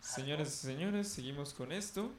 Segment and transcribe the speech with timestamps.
[0.00, 2.10] Señoras y señores, seguimos con esto.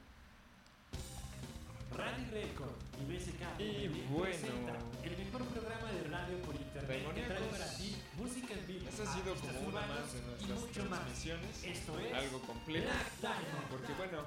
[1.96, 4.78] Radio Record y BSK Y presenta bueno.
[5.02, 7.58] el mejor programa de radio por internet que trae Demoníacos.
[7.58, 10.98] para ti música en vivo, Esta ha sido como una más de nuestras mucho más.
[11.00, 11.64] transmisiones.
[11.64, 12.88] Esto es Algo completo.
[12.88, 13.68] Black Diamond.
[13.70, 14.22] Porque bueno,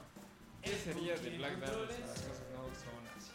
[0.63, 1.99] ¿qué sería de Black Diamond si controles.
[1.99, 3.31] las cosas no son así?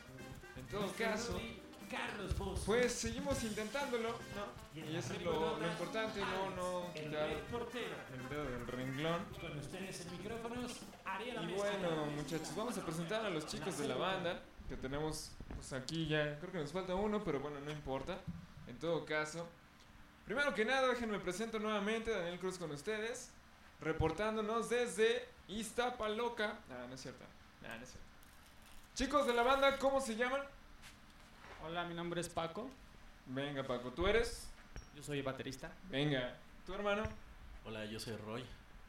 [0.61, 1.41] En todo caso,
[1.89, 2.65] Carlos Bosch.
[2.65, 4.81] pues seguimos intentándolo, ¿no?
[4.81, 7.97] Y eso es lo, lo importante, no, no el quitar Portero.
[8.13, 9.25] el dedo del renglón.
[9.41, 13.89] Con ustedes en micrófonos, Ariel Y bueno, muchachos, vamos a presentar a los chicos de
[13.89, 16.39] la banda que tenemos pues aquí ya.
[16.41, 18.19] Creo que nos falta uno, pero bueno, no importa.
[18.67, 19.47] En todo caso,
[20.25, 23.31] primero que nada, déjenme presento nuevamente Daniel Cruz con ustedes,
[23.81, 26.59] reportándonos desde Iztapaloca.
[26.71, 27.25] Ah, no es cierto.
[27.63, 28.09] Ah, no es cierto.
[28.95, 30.41] Chicos de la banda, ¿cómo se llaman?
[31.67, 32.69] Hola, mi nombre es Paco.
[33.25, 34.51] Venga, Paco, ¿tú eres?
[34.95, 35.73] Yo soy baterista.
[35.89, 37.05] Venga, ¿tu hermano?
[37.65, 38.45] Hola, yo soy Roy,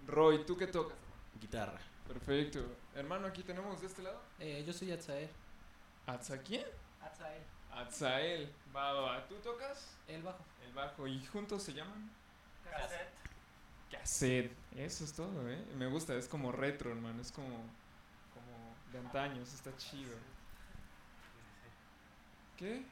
[0.06, 0.98] Roy, ¿tú qué tocas?
[1.40, 1.80] guitarra.
[2.06, 2.60] Perfecto.
[2.94, 4.22] Hermano, aquí tenemos de este lado.
[4.40, 5.30] Eh, yo soy Atzael.
[6.06, 6.66] ¿Atza quién?
[7.02, 7.42] Atzael.
[7.72, 8.54] Atzael.
[8.76, 9.26] Va.
[9.30, 9.96] ¿Tú tocas?
[10.10, 10.44] El bajo.
[10.66, 11.08] El bajo.
[11.08, 12.12] ¿Y juntos se llaman?
[12.70, 13.10] Cassette.
[13.90, 14.52] Cassette.
[14.76, 15.64] Eso es todo, ¿eh?
[15.78, 17.22] Me gusta, es como retro, hermano.
[17.22, 17.56] Es como,
[18.34, 19.54] como de antaños.
[19.54, 20.18] Está chido.
[22.58, 22.84] ¿Qué?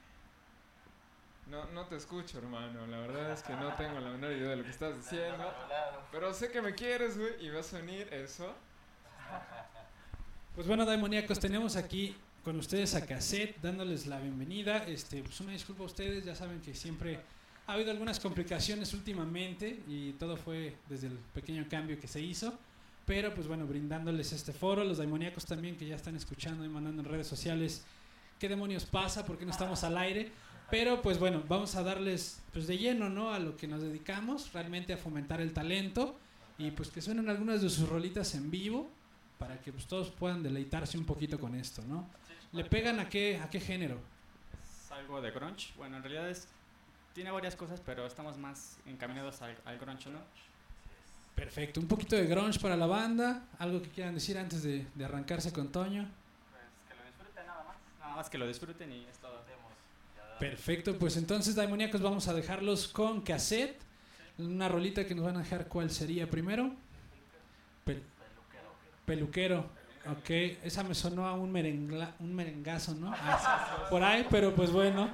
[1.50, 2.86] No, no te escucho, hermano.
[2.88, 5.54] La verdad es que no tengo la menor idea de lo que estás diciendo.
[6.12, 7.46] Pero sé que me quieres, güey.
[7.46, 8.54] Y vas a unir eso.
[10.56, 14.86] Pues bueno, demoníacos, tenemos aquí con ustedes a Cassette, dándoles la bienvenida.
[14.86, 17.20] Este, pues una disculpa a ustedes, ya saben que siempre
[17.68, 22.54] ha habido algunas complicaciones últimamente y todo fue desde el pequeño cambio que se hizo.
[23.06, 27.02] Pero pues bueno, brindándoles este foro, los demoníacos también que ya están escuchando y mandando
[27.02, 27.84] en redes sociales
[28.44, 30.30] qué demonios pasa, por qué no estamos al aire.
[30.70, 33.34] Pero pues bueno, vamos a darles pues de lleno, ¿no?
[33.34, 36.18] A lo que nos dedicamos, realmente a fomentar el talento
[36.58, 38.90] y pues que suenen algunas de sus rolitas en vivo
[39.40, 42.06] para que pues, todos puedan deleitarse un poquito con esto, ¿no?
[42.52, 43.98] ¿Le pegan a qué, a qué género?
[44.62, 45.72] Es algo de grunge.
[45.78, 46.50] Bueno, en realidad es,
[47.14, 50.20] tiene varias cosas, pero estamos más encaminados al, al grunge, ¿no?
[51.34, 55.06] Perfecto, un poquito de grunge para la banda, algo que quieran decir antes de, de
[55.06, 56.10] arrancarse con Toño.
[56.52, 57.48] Pues que lo disfruten
[58.14, 58.30] nada más.
[58.30, 59.44] Que lo disfruten y es todo.
[60.40, 63.80] Perfecto, pues entonces, Daimoníacos, vamos a dejarlos con cassette.
[64.40, 66.72] Una rolita que nos van a dejar, ¿cuál sería primero?
[67.86, 68.02] Pel-
[69.06, 69.66] peluquero.
[70.10, 70.30] Ok,
[70.64, 73.14] esa me sonó a un, merengla, un merengazo, ¿no?
[73.16, 75.10] Ah, por ahí, pero pues bueno.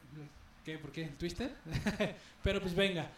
[0.65, 0.79] ¿Qué?
[0.79, 1.05] ¿Por qué?
[1.19, 1.55] ¿Twister?
[2.43, 3.11] pero pues venga,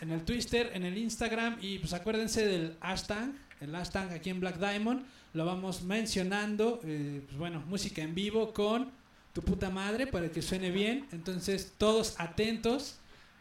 [0.00, 3.30] en el Twitter, en el Instagram y pues acuérdense del hashtag,
[3.60, 8.54] el hashtag aquí en Black Diamond, lo vamos mencionando, eh, pues bueno, música en vivo
[8.54, 8.90] con
[9.34, 12.96] tu puta madre para que suene bien, entonces todos atentos.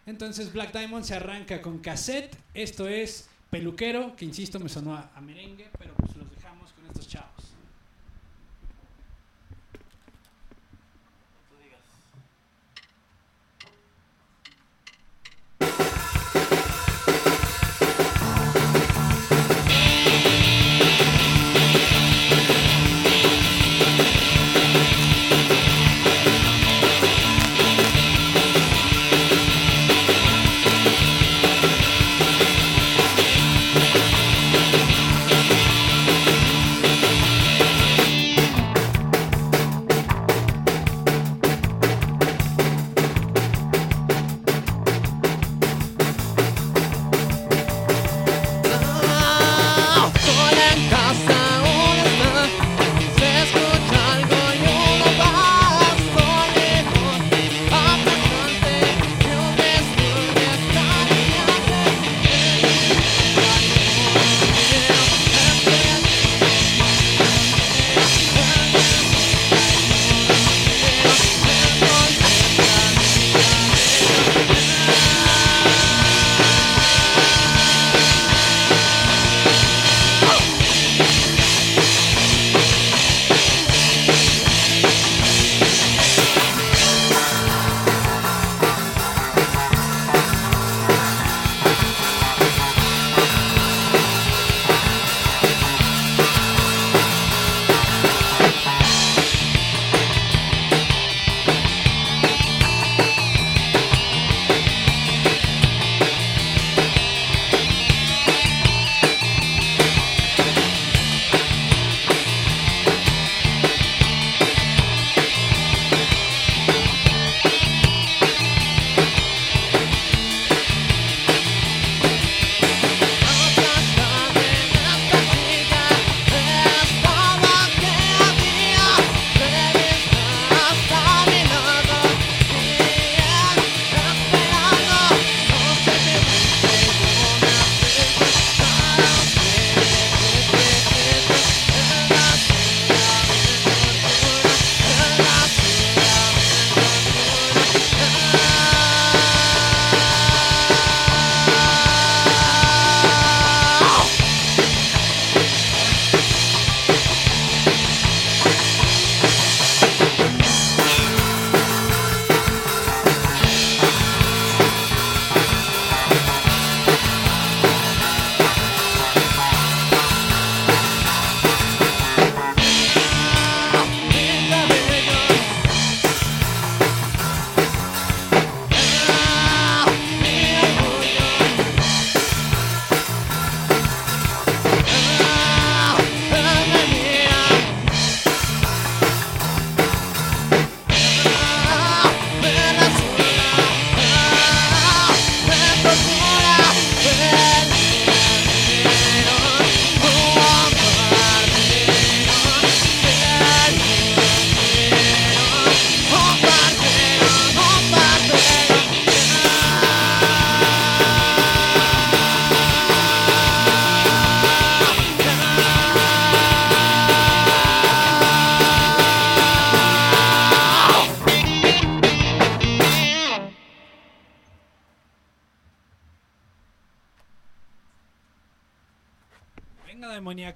[0.05, 5.09] Entonces Black Diamond se arranca con cassette, esto es peluquero, que insisto me sonó a,
[5.15, 7.36] a merengue, pero pues los dejamos con estos chavos.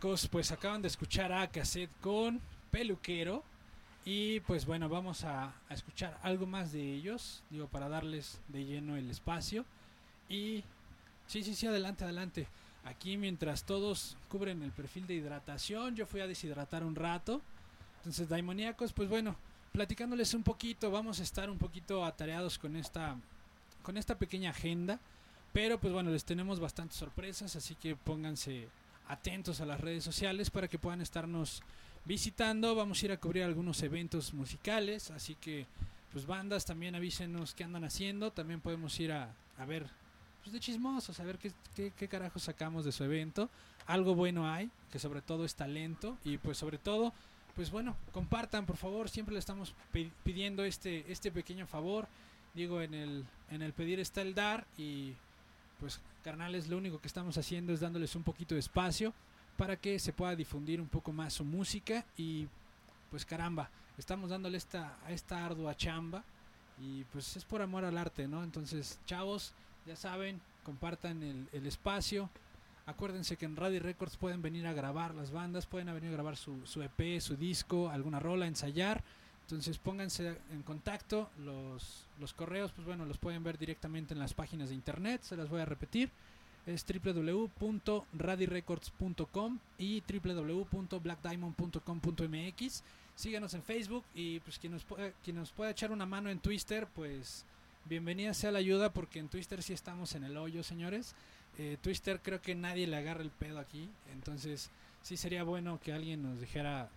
[0.02, 3.44] Pues acaban de escuchar a Cassette con Peluquero.
[4.04, 8.66] Y pues bueno, vamos a, a escuchar algo más de ellos, digo, para darles de
[8.66, 9.64] lleno el espacio.
[10.28, 10.64] Y
[11.28, 12.48] sí, sí, sí, adelante, adelante.
[12.84, 17.40] Aquí mientras todos cubren el perfil de hidratación, yo fui a deshidratar un rato.
[17.98, 19.36] Entonces, Daimoníacos, pues bueno,
[19.72, 23.18] platicándoles un poquito, vamos a estar un poquito atareados con esta,
[23.84, 25.00] con esta pequeña agenda.
[25.54, 28.68] Pero pues bueno, les tenemos bastantes sorpresas, así que pónganse
[29.08, 31.62] atentos a las redes sociales para que puedan estarnos
[32.06, 32.76] visitando.
[32.76, 35.66] Vamos a ir a cubrir algunos eventos musicales, así que
[36.12, 38.32] pues bandas también avísenos qué andan haciendo.
[38.32, 39.86] También podemos ir a, a ver
[40.44, 43.50] pues, de chismosos, a ver qué, qué, qué carajo sacamos de su evento.
[43.88, 47.14] Algo bueno hay, que sobre todo es talento y pues sobre todo,
[47.56, 52.08] pues bueno, compartan por favor, siempre le estamos pi- pidiendo este, este pequeño favor.
[52.54, 55.14] Digo, en el, en el pedir está el dar y
[55.80, 59.14] pues carnales, lo único que estamos haciendo es dándoles un poquito de espacio
[59.58, 62.48] para que se pueda difundir un poco más su música y
[63.10, 66.24] pues caramba, estamos dándole esta, a esta ardua chamba
[66.80, 68.44] y pues es por amor al arte, ¿no?
[68.44, 69.54] Entonces, chavos,
[69.86, 72.30] ya saben, compartan el, el espacio.
[72.86, 76.38] Acuérdense que en Radio Records pueden venir a grabar las bandas, pueden venir a grabar
[76.38, 79.04] su, su EP, su disco, alguna rola, ensayar.
[79.44, 81.30] Entonces pónganse en contacto.
[81.44, 85.22] Los, los correos, pues bueno, los pueden ver directamente en las páginas de internet.
[85.24, 86.10] Se las voy a repetir.
[86.66, 92.84] Es www.radirecords.com y www.blackdiamond.com.mx.
[93.16, 96.40] Síganos en Facebook y pues quien nos, pueda, quien nos pueda echar una mano en
[96.40, 97.46] Twitter, pues
[97.86, 101.14] bienvenida sea la ayuda porque en Twitter sí estamos en el hoyo, señores.
[101.58, 103.90] Eh, Twitter creo que nadie le agarra el pedo aquí.
[104.14, 104.70] Entonces
[105.02, 106.90] sí sería bueno que alguien nos dijera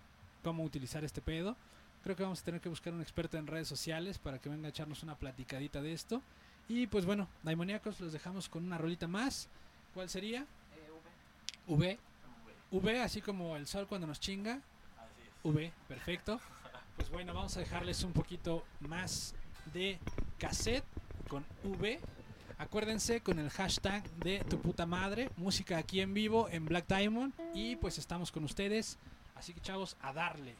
[0.42, 1.56] cómo utilizar este pedo.
[2.04, 4.66] Creo que vamos a tener que buscar un experto en redes sociales para que venga
[4.66, 6.20] a echarnos una platicadita de esto.
[6.68, 9.48] Y pues bueno, Daimoníacos los dejamos con una rolita más.
[9.94, 10.44] ¿Cuál sería?
[11.66, 11.98] V.
[12.70, 14.60] V, así como el sol cuando nos chinga.
[15.44, 16.38] V, perfecto.
[16.96, 19.34] Pues bueno, vamos a dejarles un poquito más
[19.72, 19.98] de
[20.38, 20.84] cassette
[21.26, 22.00] con V.
[22.58, 27.32] Acuérdense con el hashtag de tu puta madre, música aquí en vivo en Black Diamond.
[27.54, 28.98] Y pues estamos con ustedes.
[29.36, 30.54] Así que chavos, a darle.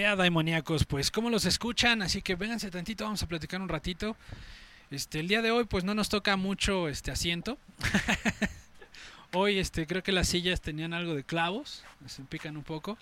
[0.00, 2.00] Ea Daimoníacos, pues ¿cómo los escuchan?
[2.00, 4.16] Así que vénganse tantito, vamos a platicar un ratito.
[4.90, 7.58] Este, el día de hoy pues no nos toca mucho este asiento.
[9.34, 12.96] hoy este creo que las sillas tenían algo de clavos, se pican un poco,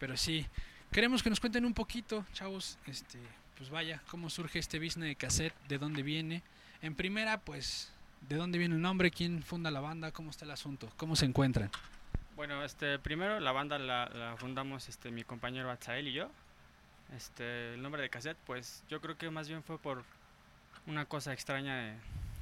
[0.00, 0.44] pero sí
[0.90, 3.20] queremos que nos cuenten un poquito, chavos, este
[3.56, 6.42] pues vaya, cómo surge este business de cassette, de dónde viene.
[6.82, 7.92] En primera, pues
[8.28, 11.26] de dónde viene el nombre, quién funda la banda, cómo está el asunto, cómo se
[11.26, 11.70] encuentran.
[12.36, 16.28] Bueno, este, primero la banda la, la fundamos este, mi compañero Atzael y yo.
[17.16, 20.02] Este, el nombre de cassette, pues yo creo que más bien fue por
[20.86, 21.76] una cosa extraña.
[21.76, 21.94] de-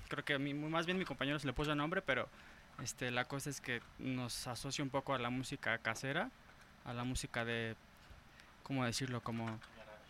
[0.09, 2.29] creo que mí- más bien mi compañero se le puso nombre, pero
[2.83, 6.31] este, la cosa es que nos asocia un poco a la música casera,
[6.85, 7.77] a la música de,
[8.63, 9.21] ¿cómo decirlo?
[9.23, 9.59] Como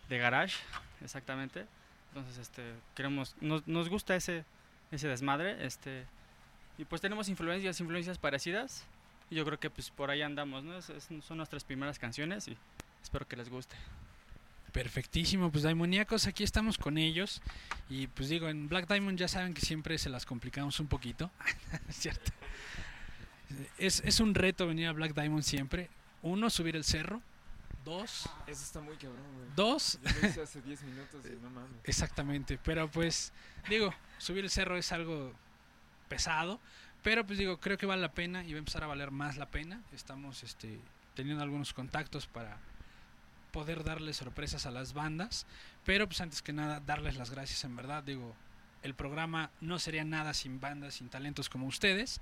[0.09, 0.57] de garage,
[1.01, 1.65] exactamente.
[2.09, 4.45] Entonces, este, queremos, nos, nos gusta ese,
[4.91, 6.05] ese desmadre, este,
[6.77, 8.85] y pues tenemos influencias, influencias parecidas.
[9.29, 10.77] Y yo creo que pues por ahí andamos, ¿no?
[10.77, 12.57] Es- es- son nuestras primeras canciones y
[13.01, 13.75] espero que les guste.
[14.71, 17.41] Perfectísimo, pues Daimoníacos, aquí estamos con ellos.
[17.89, 21.29] Y pues digo, en Black Diamond ya saben que siempre se las complicamos un poquito.
[21.89, 22.31] es cierto.
[23.77, 25.89] Es, es un reto venir a Black Diamond siempre.
[26.23, 27.21] Uno, subir el cerro.
[27.85, 29.45] Dos, Eso está muy cabrón, güey.
[29.57, 31.69] dos, Yo lo hice hace 10 minutos y no mames.
[31.83, 32.57] exactamente.
[32.63, 33.33] Pero pues,
[33.69, 35.33] digo, subir el cerro es algo
[36.07, 36.59] pesado.
[37.03, 39.37] Pero pues digo, creo que vale la pena y va a empezar a valer más
[39.37, 39.81] la pena.
[39.91, 40.79] Estamos este,
[41.15, 42.57] teniendo algunos contactos para
[43.51, 45.45] poder darles sorpresas a las bandas.
[45.85, 48.03] Pero pues antes que nada, darles las gracias en verdad.
[48.03, 48.33] Digo,
[48.83, 52.21] el programa no sería nada sin bandas, sin talentos como ustedes.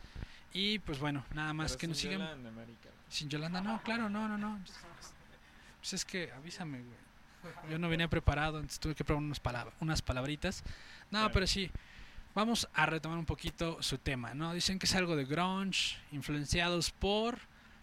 [0.54, 2.28] Y pues bueno, nada más Pero que nos sin sigan.
[2.28, 2.90] Yolanda, marica.
[3.08, 4.60] Sin Yolanda, no, claro, no, no, no.
[5.80, 7.12] Pues es que avísame, güey.
[7.72, 10.64] Yo no venía preparado, entonces tuve que probar unas, palab- unas palabritas.
[11.10, 11.32] No, Claro.
[11.34, 11.72] pero sí,
[12.36, 14.54] vamos a retomar un poquito su tema, ¿no?
[14.54, 17.38] Dicen que es algo de grunge, influenciados por...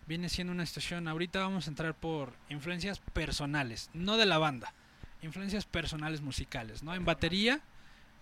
[0.06, 4.72] Viene siendo una estación, ahorita vamos a entrar por influencias personales, no de la banda,
[5.20, 6.94] influencias personales musicales, ¿no?
[6.94, 7.60] En batería,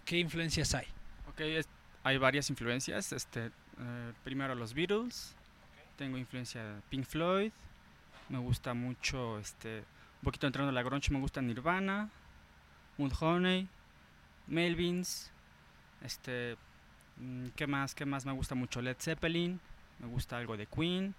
[0.05, 0.87] ¿qué influencias hay?
[1.29, 1.69] Ok, es-
[2.03, 3.13] hay varias influencias.
[3.13, 5.37] Este, eh, primero los Beatles.
[5.97, 7.53] Tengo influencia de Pink Floyd.
[8.29, 12.11] Me gusta mucho, este, un poquito entrando a la grunge, me gusta Nirvana,
[12.99, 13.69] Mudhoney,
[14.49, 15.31] Melvins.
[16.03, 16.57] Este,
[17.17, 17.95] mm, ¿qué más?
[17.95, 18.27] ¿Qué más?
[18.27, 19.61] Me gusta mucho Led Zeppelin.
[19.99, 21.15] Me gusta algo de Queen.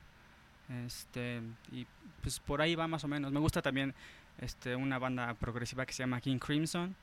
[0.86, 1.42] Este,
[1.72, 1.88] y
[2.22, 3.32] pues por ahí va más o menos.
[3.32, 3.94] Me gusta también
[4.40, 6.96] este, una banda progresiva que se llama King Crimson.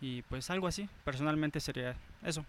[0.00, 0.88] Y pues algo así.
[1.04, 2.44] Personalmente sería eso.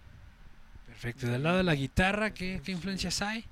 [0.88, 3.44] Perfecto, del lado de la guitarra, ¿qué, qué influencias hay?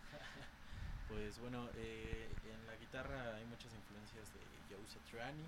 [1.10, 4.40] Pues bueno, eh, en la guitarra hay muchas influencias de
[4.70, 5.44] Joe Satriani,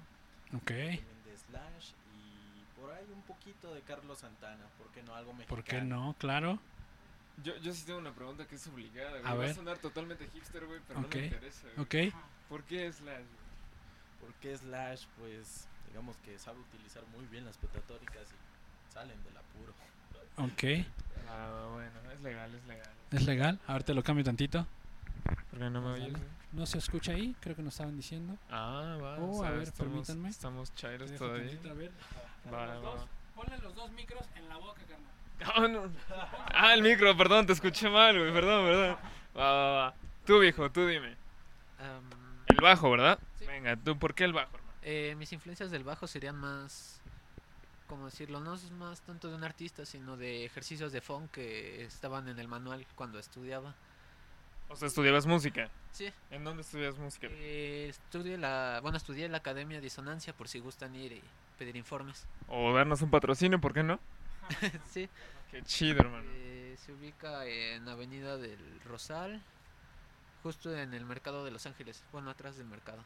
[0.56, 5.16] Ok, también de Slash y por ahí un poquito de Carlos Santana, ¿por qué no?
[5.16, 5.56] Algo mexicano.
[5.56, 6.16] ¿por qué no?
[6.20, 6.60] Claro.
[7.44, 9.26] Yo, yo sí tengo una pregunta que es obligada, güey.
[9.26, 9.50] A Va ver.
[9.52, 12.08] a sonar totalmente hipster, güey, pero no me interesa, güey.
[12.10, 12.14] Ok,
[12.50, 13.26] ¿Por qué Slash, güey?
[14.22, 15.06] ¿Por qué Slash?
[15.20, 19.74] Pues digamos que sabe utilizar muy bien las petatóricas y salen del apuro.
[20.38, 20.86] ok.
[21.30, 22.90] Ah, bueno, es legal, es legal.
[23.12, 23.60] ¿Es legal?
[23.68, 24.66] A ver, te lo cambio tantito.
[25.50, 26.14] ¿Por qué no me oyes?
[26.54, 28.38] No se escucha ahí, creo que nos estaban diciendo.
[28.50, 29.18] Ah, va.
[29.18, 30.30] Oh, o sea, a ver, estamos, permítanme.
[30.30, 31.48] Estamos chairos todavía.
[31.50, 31.92] tantito, a ver.
[32.54, 33.08] Va, Los dos.
[33.36, 35.12] Ponle los dos micros en la boca, carnal.
[35.56, 35.92] Ah, no.
[36.54, 38.98] Ah, el micro, perdón, te escuché mal, güey, perdón, perdón.
[39.38, 39.94] Va, va, va.
[40.26, 41.18] Tú, viejo, tú dime.
[41.80, 42.10] Am,
[42.48, 43.20] El bajo, ¿verdad?
[43.38, 43.46] Sí.
[43.46, 44.74] Venga, tú, ¿por qué el bajo, hermano?
[44.84, 47.02] eh, mis influencias del bajo serían más,
[47.88, 48.40] ¿cómo decirlo?
[48.40, 52.40] No es más tanto de un artista, sino de ejercicios de funk que estaban en
[52.40, 53.74] el manual cuando estudiaba.
[54.70, 55.70] O sea, estudiabas música.
[55.92, 57.28] Sí, ¿En dónde estudias música?
[57.30, 61.22] eh, estudié la, bueno, estudié en la Academia Disonancia por si gustan ir y
[61.56, 62.28] pedir informes.
[62.48, 64.00] O darnos un patrocinio, ¿por qué no?
[64.92, 65.10] sí,
[65.52, 66.26] Qué chido, hermano.
[66.34, 69.42] eh, se ubica en Avenida del Rosal,
[70.44, 73.04] justo en el mercado de Los Ángeles, bueno, atrás del mercado.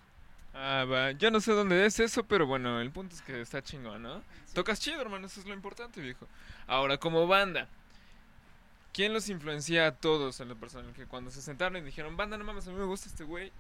[0.53, 1.11] Ah, va.
[1.11, 4.23] Yo no sé dónde es eso, pero bueno, el punto es que está chingón, ¿no?
[4.53, 6.27] Tocas chido, hermano, eso es lo importante, viejo.
[6.67, 7.67] Ahora, como banda,
[8.93, 10.91] ¿quién los influencia a todos en lo personal?
[10.93, 13.51] Que cuando se sentaron y dijeron, banda, no mames, a mí me gusta este güey,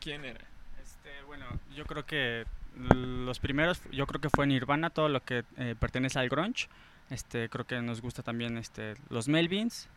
[0.00, 0.40] ¿quién era?
[0.82, 5.44] Este, bueno, yo creo que los primeros, yo creo que fue Nirvana, todo lo que
[5.56, 6.68] eh, pertenece al grunge.
[7.10, 9.88] Este, creo que nos gusta también este, los Melvins,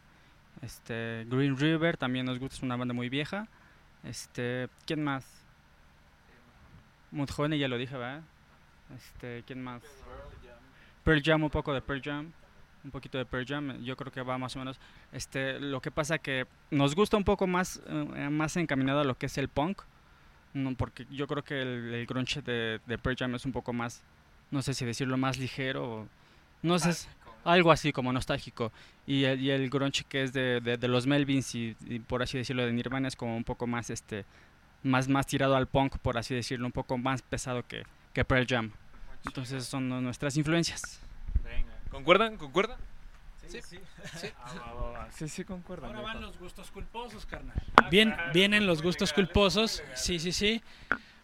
[0.61, 3.47] este, Green River, también nos gusta, es una banda muy vieja.
[4.03, 5.25] Este, ¿quién más?
[7.11, 8.23] Mudhoney, ya lo dije, ¿verdad?
[8.95, 9.83] Este, ¿quién más?
[11.03, 12.31] Pearl Jam, un poco de Pearl Jam,
[12.83, 14.79] un poquito de Pearl Jam, yo creo que va más o menos.
[15.11, 19.17] Este, lo que pasa que nos gusta un poco más, eh, más encaminado a lo
[19.17, 19.81] que es el punk,
[20.53, 23.73] no, porque yo creo que el, el grunge de, de Pearl Jam es un poco
[23.73, 24.01] más,
[24.51, 26.07] no sé si decirlo más ligero, o-
[26.61, 27.07] no sé, es
[27.43, 28.71] algo así como nostálgico.
[29.07, 32.21] Y el, y el grunge que es de, de- de los Melvins y, y por
[32.21, 34.25] así decirlo de Nirvana es como un poco más, este,
[34.83, 37.83] más, más tirado al punk, por así decirlo, un poco más pesado que,
[38.13, 38.71] que Pearl Jam.
[39.25, 40.99] Entonces son nu- nuestras influencias.
[41.43, 41.71] Venga.
[41.89, 42.37] ¿Concuerdan?
[42.37, 42.77] ¿Concuerdan?
[43.51, 43.77] Sí.
[44.19, 44.27] Sí,
[45.11, 45.89] sí, sí, concuerdan.
[45.95, 47.55] Ahora van los gustos culposos, carnal.
[47.89, 49.83] Bien, vienen los gustos culposos.
[49.95, 50.61] Sí, sí, sí.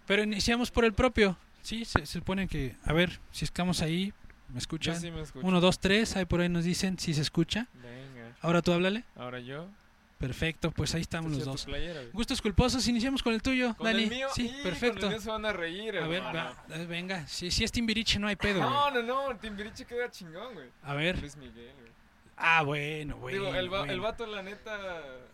[0.05, 1.37] Pero iniciamos por el propio.
[1.61, 2.75] Sí, se, se supone que.
[2.85, 4.13] A ver, si estamos ahí,
[4.49, 4.99] ¿me Yo escuchan?
[4.99, 5.45] sí me escucho.
[5.45, 6.15] Uno, dos, tres.
[6.15, 7.67] Ahí por ahí nos dicen si se escucha.
[7.73, 8.35] Venga.
[8.41, 9.03] Ahora tú háblale.
[9.15, 9.67] Ahora yo.
[10.17, 11.65] Perfecto, pues ahí estamos los Esta es dos.
[11.65, 12.11] playera, güey.
[12.11, 14.03] Gustos culposos, iniciamos con el tuyo, Con Dani.
[14.05, 14.27] el mío.
[14.33, 15.05] sí, y Con perfecto.
[15.05, 17.27] el mío se van a reír, A ver, va, eh, venga.
[17.27, 18.67] Si, si es Timbiriche, no hay pedo, güey.
[18.71, 19.37] No, no, no.
[19.37, 20.69] Timbiriche queda chingón, güey.
[20.81, 21.19] A ver.
[21.19, 21.91] Luis Miguel, güey.
[22.37, 23.33] Ah, bueno, güey.
[23.35, 24.77] Digo, el, va- el vato, la neta.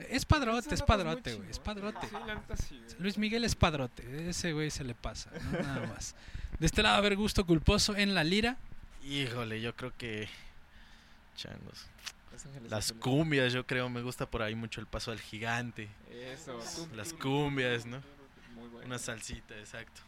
[0.09, 1.49] Es padrote, es padrote, güey.
[1.49, 2.07] Es padrote.
[2.07, 2.95] Sí, la neta sí, güey.
[2.99, 4.29] Luis Miguel es padrote.
[4.29, 5.59] Ese güey se le pasa, ¿no?
[5.59, 6.15] nada más.
[6.59, 8.57] De este lado, a ver, gusto culposo en la lira.
[9.03, 10.29] Híjole, yo creo que.
[11.35, 11.87] Changos.
[12.69, 15.89] Las cumbias, yo creo, me gusta por ahí mucho el paso al gigante.
[16.11, 16.59] Eso.
[16.95, 18.01] Las cumbias, ¿no?
[18.55, 18.87] Muy bueno.
[18.87, 20.01] Una salsita, exacto.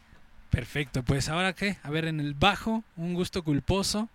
[0.50, 1.76] Perfecto, pues ahora qué?
[1.82, 4.08] A ver, en el bajo, un gusto culposo.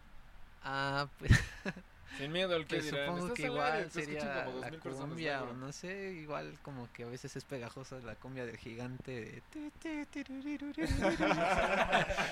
[0.64, 1.32] Ah, pues,
[2.18, 3.08] Sin miedo al que pues dirán.
[3.08, 6.58] supongo que al igual sería como la 2000 personas, cumbia ¿no, o no sé, igual
[6.62, 9.44] como que a veces es pegajosa la cumbia del gigante de...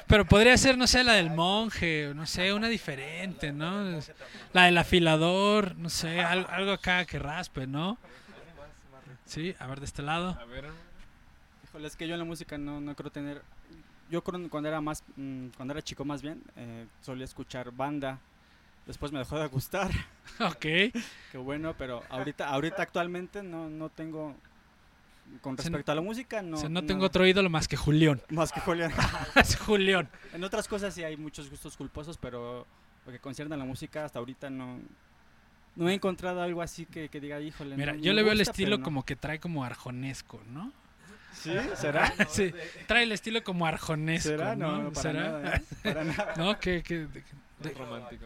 [0.08, 4.00] Pero podría ser, no sé, la del monje, o no sé, una diferente, ¿no?
[4.54, 7.98] La del afilador, no sé, al- algo acá que raspe, ¿no?
[9.26, 10.38] Sí, a ver, de este lado.
[10.40, 10.66] A ver,
[11.66, 13.44] Híjole, es que yo en la música no, no creo tener...
[14.10, 17.72] Yo creo que cuando era más, mm, cuando era chico más bien, eh, solía escuchar
[17.72, 18.20] banda.
[18.86, 19.92] Después me dejó de gustar,
[20.40, 20.60] Ok.
[20.62, 20.92] qué
[21.36, 24.36] bueno, pero ahorita, ahorita actualmente no, no tengo...
[25.42, 26.58] Con Se- respecto a la música, no...
[26.58, 28.20] O sea, no tengo otro ídolo más que Julián.
[28.30, 28.92] Más que Julián.
[29.36, 30.10] Es Julián.
[30.34, 32.66] En otras cosas sí hay muchos gustos culposos, pero
[33.06, 34.80] lo que concierne a la música hasta ahorita no,
[35.76, 37.78] no he encontrado algo así que, que diga, híjole.
[37.78, 38.84] Mira, no- yo le veo el estilo pero no".
[38.86, 40.72] como que trae como arjonesco, ¿no?
[41.34, 41.54] ¿Sí?
[41.76, 42.12] ¿Será?
[42.28, 42.52] Sí,
[42.88, 44.56] trae el estilo como arjonesco, ¿Será?
[44.56, 44.84] No, ¿no?
[44.86, 45.22] no, para ¿Será?
[45.30, 45.56] nada.
[45.58, 45.62] ¿eh?
[45.84, 46.34] Para nada.
[46.38, 47.08] No, que, que
[47.64, 48.26] muy romántico.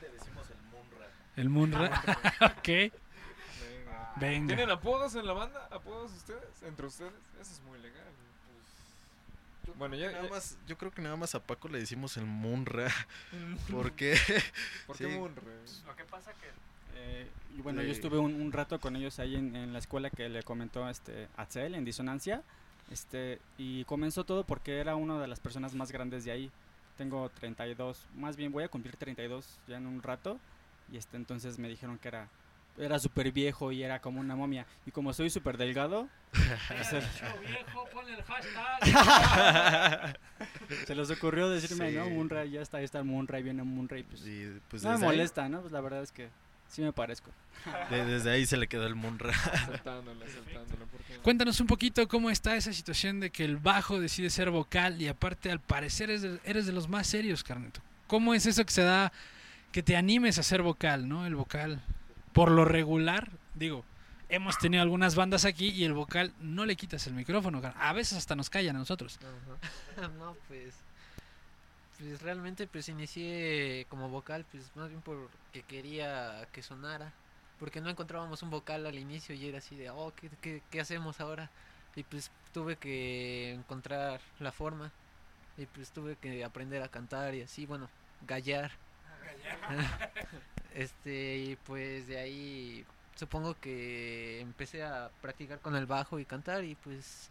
[0.00, 1.06] Aquí le decimos el Munra.
[1.36, 2.02] el Munra.
[2.58, 4.12] ok, Venga.
[4.16, 4.46] venga.
[4.56, 5.68] ¿Tienen apodos en la banda?
[5.70, 6.62] ¿Apodos ustedes?
[6.62, 7.12] ¿Entre ustedes?
[7.40, 8.04] Eso es muy legal.
[8.04, 9.76] güey.
[9.78, 10.10] Bueno, ya.
[10.10, 12.88] Nada ya- más, yo creo que nada más a Paco le decimos el Munra.
[13.70, 14.16] Porque
[14.86, 15.18] ¿Por qué sí.
[15.18, 15.42] Munra?
[15.86, 16.48] Lo que pasa que...
[16.96, 20.10] eh, y bueno, yo estuve un, un rato con ellos ahí en, en la escuela
[20.10, 22.42] que le comentó este Axel en Disonancia.
[22.90, 26.50] Este, y comenzó todo porque era una de las personas más grandes de ahí.
[27.00, 30.38] Tengo 32, más bien voy a cumplir 32 ya en un rato.
[30.92, 32.28] Y este, entonces me dijeron que era
[32.76, 34.66] era súper viejo y era como una momia.
[34.84, 37.02] Y como soy súper delgado, eh,
[37.40, 40.18] viejo, pon el hashtag.
[40.86, 41.96] se les ocurrió decirme, Sí.
[41.96, 43.98] no, Munra, ya está, ahí está Munra, y viene Munra.
[43.98, 45.62] Y pues, y, pues no me ahí, molesta, ¿no?
[45.62, 46.28] Pues la verdad es que
[46.70, 47.30] sí me parezco.
[47.90, 49.30] de- desde ahí se le quedó el Munra.
[49.30, 50.86] Aceptándolo, aceptándolo.
[50.86, 51.22] ¿por qué no?
[51.22, 55.08] Cuéntanos un poquito cómo está esa situación de que el bajo decide ser vocal y
[55.08, 57.80] aparte al parecer eres de, eres de los más serios, Carneto.
[58.06, 59.12] ¿Cómo es eso que se da,
[59.72, 61.26] que te animes a ser vocal, no?
[61.26, 61.80] El vocal,
[62.32, 63.84] por lo regular, digo,
[64.28, 68.16] hemos tenido algunas bandas aquí y el vocal no le quitas el micrófono, a veces
[68.18, 69.18] hasta nos callan a nosotros.
[70.18, 70.74] no, pues...
[72.00, 77.12] Pues realmente pues inicié como vocal, pues más bien porque quería que sonara.
[77.58, 80.80] Porque no encontrábamos un vocal al inicio y era así de, oh, ¿qué, qué, qué
[80.80, 81.50] hacemos ahora?
[81.94, 84.90] Y pues tuve que encontrar la forma.
[85.58, 87.90] Y pues tuve que aprender a cantar y así, bueno,
[88.26, 88.70] gallar.
[90.74, 96.64] este, y pues de ahí supongo que empecé a practicar con el bajo y cantar
[96.64, 97.30] y pues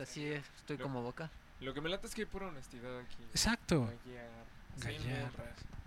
[0.00, 1.30] así es, estoy como vocal.
[1.60, 3.22] Lo que me late es que hay pura honestidad aquí.
[3.30, 3.90] Exacto.
[4.78, 5.30] Gallar.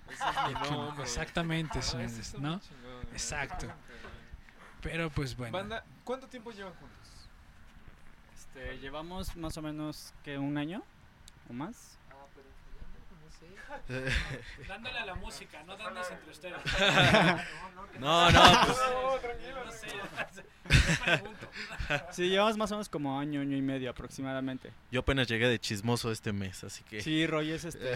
[0.09, 0.99] Es.
[1.01, 1.97] Exactamente, Ah,
[2.39, 2.49] ¿no?
[2.51, 3.13] muy chingón, güey.
[3.13, 3.67] Exacto.
[4.81, 5.53] Pero pues bueno.
[5.53, 7.29] Banda, ¿cuánto tiempo llevan juntos?
[8.35, 10.83] Este, llevamos más o menos que un año
[11.49, 11.97] o más.
[14.67, 16.57] Dándole a la música, no dándose entre ustedes.
[17.99, 19.59] No, no, pues No, tranquilo.
[22.11, 24.71] Sí, llevamos más o menos como año, año y medio aproximadamente.
[24.91, 27.95] yo apenas llegué de chismoso este mes, así que Sí, Roy es, este,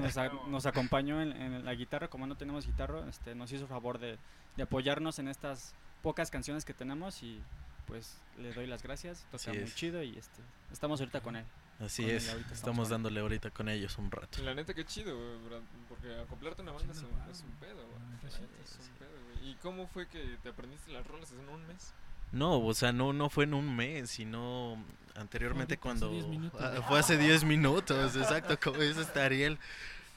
[0.00, 3.66] nos, a- nos acompañó en, en la guitarra, como no tenemos guitarra, este, nos hizo
[3.66, 4.18] favor de,
[4.56, 7.42] de apoyarnos en estas pocas canciones que tenemos y
[7.86, 10.40] pues le doy las gracias, toca Así muy chido y este,
[10.72, 11.44] estamos ahorita con él.
[11.80, 12.28] Así es.
[12.52, 14.42] estamos dándole ahorita con ellos un rato.
[14.42, 17.86] La neta, qué chido, güey, porque acoplarte a una banda es un, es un pedo,
[17.86, 18.00] güey.
[18.00, 18.38] La neta, Es
[18.80, 19.50] un pedo, güey.
[19.50, 21.92] ¿Y cómo fue que te aprendiste las rolas en un mes?
[22.32, 24.82] No, o sea, no, no fue en un mes, sino
[25.14, 26.10] anteriormente Fue hace cuando...
[26.10, 26.60] 10 minutos.
[26.60, 29.58] Ah, fue hace 10 minutos, exacto, como dice este Ariel.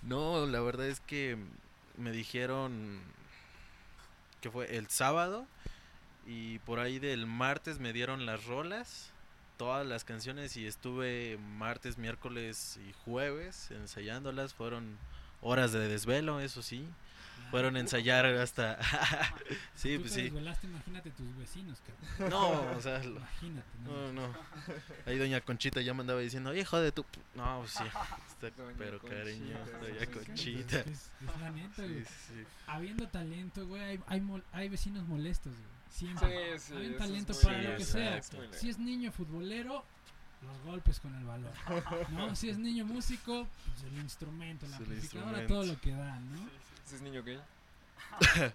[0.01, 1.37] No, la verdad es que
[1.97, 3.01] me dijeron
[4.41, 5.45] que fue el sábado
[6.25, 9.11] y por ahí del martes me dieron las rolas
[9.57, 14.53] todas las canciones y estuve martes, miércoles y jueves ensayándolas.
[14.53, 14.97] Fueron
[15.41, 16.87] horas de desvelo, eso sí.
[17.51, 18.77] Fueron a ensayar hasta...
[19.75, 20.21] sí, Tú pues te sí.
[20.23, 21.79] desvelaste, imagínate tus vecinos,
[22.17, 22.29] cabrón.
[22.29, 24.27] No, o sea, lo- Imagínate, no, ¿no?
[24.27, 24.33] no.
[25.05, 27.03] Ahí doña Conchita ya me andaba diciendo, hijo de tu...
[27.03, 27.19] p-".
[27.35, 27.83] No, pues sí.
[28.43, 30.05] Está- pero Conchita, cariño, doña.
[30.25, 30.79] Conchita.
[30.79, 32.03] Es, es la neta, Sí, güey.
[32.05, 32.43] sí.
[32.65, 35.76] Habiendo talento, güey, hay, hay, mol- hay vecinos molestos, güey.
[35.89, 36.59] Siempre.
[36.59, 38.21] Sí, sí, Hay es talento para lo que sea.
[38.51, 39.83] Si es niño futbolero,
[40.41, 41.51] los golpes con el balón.
[42.11, 42.35] ¿no?
[42.35, 46.47] Si es niño músico, pues el instrumento, la amplificadora, todo lo que da, ¿no?
[46.85, 47.39] Ese es niño gay.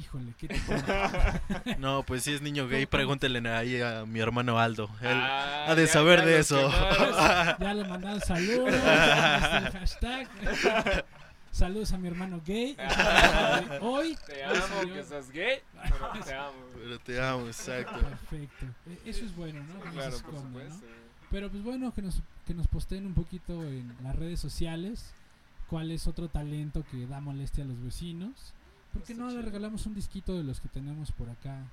[0.00, 1.76] Híjole, qué te?
[1.78, 4.88] No, pues si es niño gay, pregúntenle ahí a mi hermano Aldo.
[5.02, 6.56] Él Ah, ha de saber de eso.
[6.96, 7.10] Pues,
[7.60, 8.72] Ya le mandaron saludos.
[8.72, 8.86] este,
[9.58, 11.04] el hashtag.
[11.52, 12.76] Saludos a mi hermano gay.
[13.80, 14.16] Hoy.
[14.26, 16.52] Te amo salió- que seas gay, pero te amo.
[16.74, 18.00] Pero te amo, exacto.
[18.00, 18.66] Perfecto.
[18.86, 19.78] E- Eso es bueno, ¿no?
[19.80, 20.46] Claro, por esconda, ¿no?
[20.46, 20.86] supuesto.
[21.30, 25.12] Pero pues bueno, que nos, que nos posteen un poquito en las redes sociales
[25.68, 28.52] cuál es otro talento que da molestia a los vecinos.
[28.92, 31.64] ¿Por qué no le regalamos un disquito de los que tenemos por acá,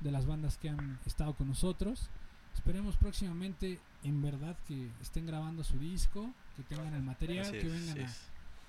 [0.00, 2.08] de las bandas que han estado con nosotros?
[2.54, 7.98] Esperemos próximamente, en verdad, que estén grabando su disco, que tengan el material, que vengan
[7.98, 8.20] a, es.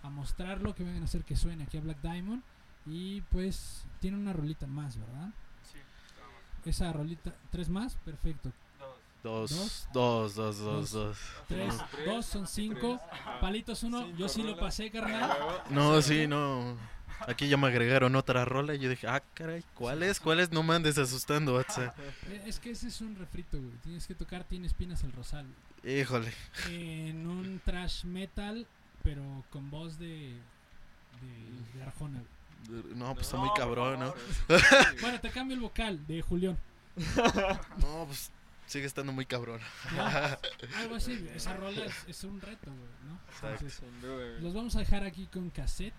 [0.03, 2.43] A mostrarlo, que vengan a hacer que suene aquí a Black Diamond.
[2.85, 5.29] Y pues tiene una rolita más, ¿verdad?
[6.65, 8.51] Esa rolita, tres más, perfecto.
[9.21, 10.35] Dos, Dos.
[10.35, 11.17] dos, dos, dos.
[11.47, 12.99] Tres, dos son cinco.
[13.39, 15.31] Palitos uno, Cinco yo sí lo pasé, carnal.
[15.69, 16.75] No, sí, no.
[17.27, 20.19] Aquí ya me agregaron otra rola y yo dije, ah, caray, ¿cuál es?
[20.19, 20.51] ¿Cuál es?
[20.51, 21.95] No me andes asustando, WhatsApp.
[22.29, 23.71] Eh, Es que ese es un refrito, güey.
[23.81, 25.45] Tienes que tocar Tiene espinas el rosal.
[25.85, 26.33] Híjole.
[26.69, 28.67] En un trash metal,
[29.03, 30.33] pero con voz de.
[31.21, 32.23] de, de Arjona.
[32.95, 34.13] No, pues está muy cabrón, ¿no?
[35.01, 36.57] Bueno, te cambio el vocal de Julián.
[37.79, 38.31] No, pues
[38.67, 39.59] sigue estando muy cabrón.
[39.95, 40.03] ¿no?
[40.77, 43.19] Algo así, esa rola es, es un reto, güey, ¿no?
[43.49, 43.81] Entonces,
[44.41, 45.93] los vamos a dejar aquí con cassette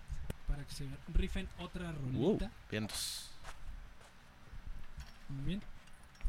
[0.47, 2.51] para que se rifen otra rolita.
[2.71, 3.29] Vientos.
[5.29, 5.61] Muy bien.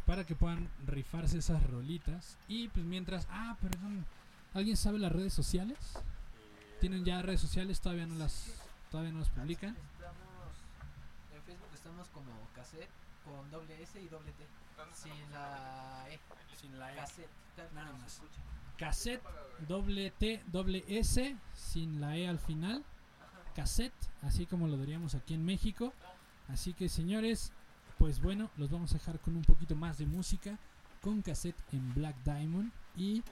[0.05, 2.37] Para que puedan rifarse esas rolitas.
[2.49, 3.27] Y pues mientras.
[3.31, 4.05] Ah, perdón.
[4.55, 5.79] ¿Alguien sabe las redes sociales?
[6.81, 7.81] ¿Tienen ya redes sociales?
[7.81, 8.53] Todavía no las,
[8.91, 9.77] todavía no las publican.
[9.77, 10.55] Estamos
[11.35, 12.91] en Facebook estamos como cassette
[13.25, 14.47] con doble S y doble T.
[14.95, 16.19] Sin la E.
[16.61, 17.31] Sin la Cassette.
[17.75, 18.21] Nada más.
[18.77, 19.23] Cassette,
[19.67, 22.85] doble T, doble S, sin la E al final.
[23.55, 25.95] Cassette, así como lo diríamos aquí en México.
[26.49, 27.53] Así que señores,
[27.99, 30.59] pues bueno, los vamos a dejar con un poquito más de música.
[31.01, 32.71] Con cassette en Black Diamond.
[32.97, 33.23] Y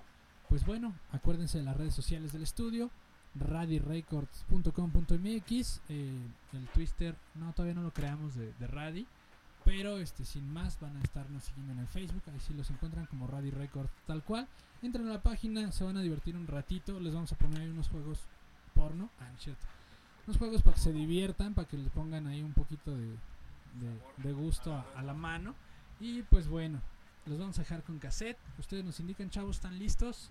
[0.49, 2.91] pues bueno, acuérdense de las redes sociales del estudio.
[3.35, 6.17] radirecords.com.mx eh,
[6.53, 9.07] el twister no todavía no lo creamos de, de Radi
[9.65, 13.07] pero este sin más van a estarnos siguiendo en el Facebook ahí sí los encuentran
[13.07, 14.47] como Radi Records tal cual.
[14.83, 17.69] Entran a la página se van a divertir un ratito les vamos a poner ahí
[17.69, 18.21] unos juegos
[18.75, 19.09] porno.
[19.19, 19.65] Ah cierto.
[20.27, 23.99] Unos juegos para que se diviertan para que les pongan ahí un poquito de, de,
[24.19, 25.55] de gusto a, a la mano.
[25.99, 26.81] Y pues bueno
[27.27, 28.37] los vamos a dejar con cassette.
[28.59, 30.31] Ustedes nos indican chavos están listos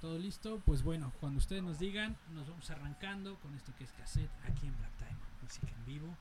[0.00, 3.92] todo listo, pues bueno, cuando ustedes nos digan, nos vamos arrancando con esto que es
[3.92, 6.16] cassette aquí en Black Diamond, música en vivo,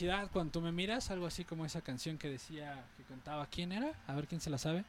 [0.00, 3.70] Electricidad, cuando tú me miras, algo así como esa canción que decía, que contaba, ¿quién
[3.70, 3.92] era?
[4.06, 4.82] A ver quién se la sabe.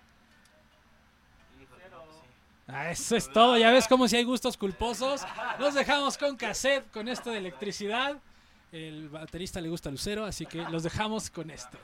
[2.65, 5.21] Ah, eso es todo, ya ves como si hay gustos culposos.
[5.59, 8.19] Nos dejamos con cassette, con esto de electricidad.
[8.71, 11.77] El baterista le gusta Lucero, así que los dejamos con esto.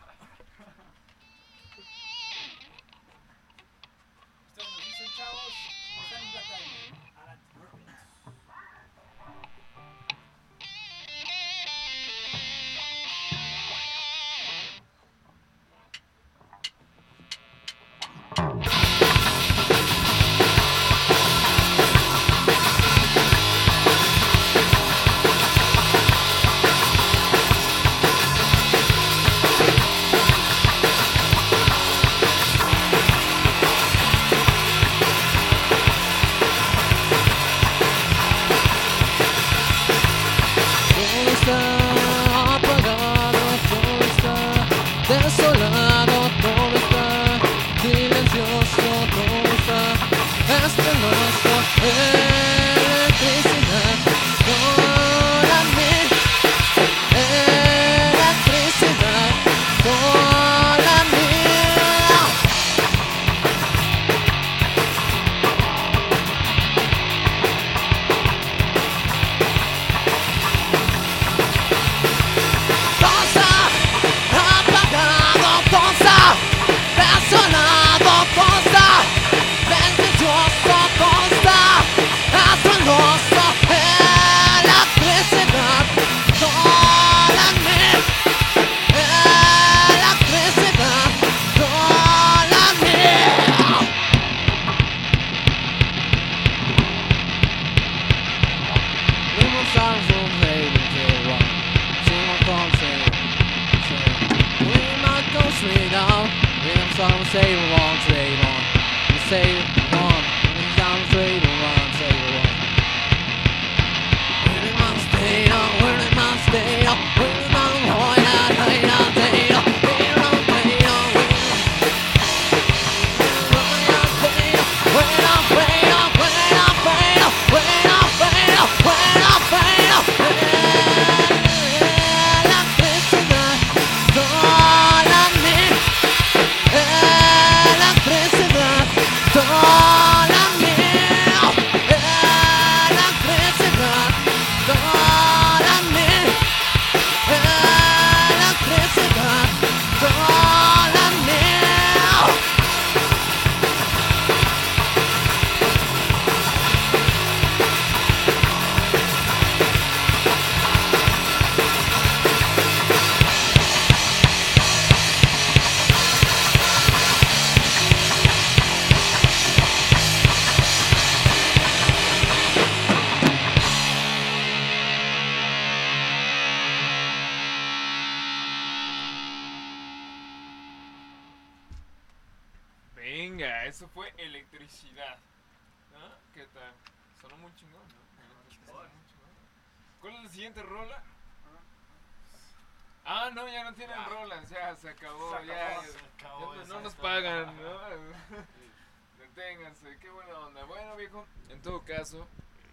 [202.12, 202.28] Caso,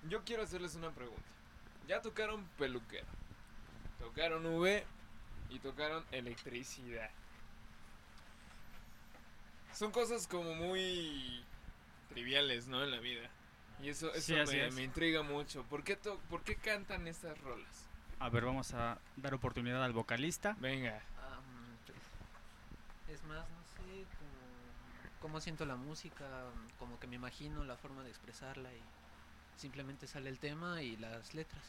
[0.08, 1.22] yo quiero hacerles una pregunta.
[1.88, 3.06] Ya tocaron peluquero,
[3.98, 4.84] tocaron V
[5.50, 7.10] y tocaron electricidad.
[9.74, 11.44] Son cosas como muy
[12.08, 12.82] triviales, ¿no?
[12.84, 13.28] En la vida.
[13.82, 14.74] Y eso, eso Sí, me, es.
[14.74, 15.64] me intriga mucho.
[15.64, 17.84] ¿Por qué, to- ¿Por qué cantan estas rolas?
[18.20, 20.56] A ver, vamos a dar oportunidad al vocalista.
[20.60, 21.02] Venga.
[21.18, 26.24] Am, pues, es más, no sé, como, cómo siento la música,
[26.78, 28.80] como que me imagino la forma de expresarla y
[29.56, 31.62] simplemente sale el tema y las letras.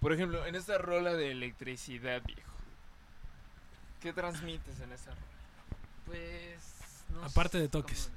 [0.00, 2.52] Por ejemplo, en esta rola de electricidad, viejo.
[4.00, 5.26] ¿Qué transmites en esa rola?
[6.06, 8.10] Pues, no Aparte sé de toques.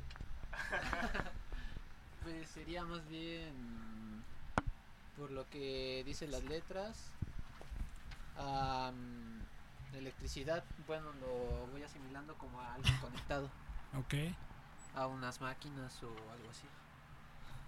[2.23, 4.23] pues sería más bien
[5.17, 6.97] por lo que dicen las letras.
[8.37, 9.41] am,
[9.93, 13.49] electricidad, bueno, lo voy asimilando como a algo conectado.
[13.97, 14.13] Ok.
[14.93, 16.67] a unas máquinas o algo así.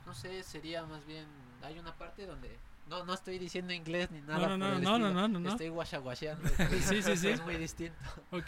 [0.10, 1.24] No sé, sería más bien.
[1.62, 2.58] Hay una parte donde.
[2.88, 4.40] No, no estoy diciendo inglés ni nada.
[4.40, 5.50] no, no, por el no, no, no, no, no.
[5.52, 6.50] Estoy guachaguacheando.
[6.82, 7.28] Sí, sí, sí.
[7.30, 7.96] Es muy distinto.
[8.32, 8.48] Ok.